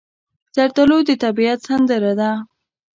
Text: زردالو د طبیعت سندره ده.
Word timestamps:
زردالو 0.55 0.97
د 1.07 1.09
طبیعت 1.23 1.59
سندره 1.67 2.13
ده. 2.19 2.31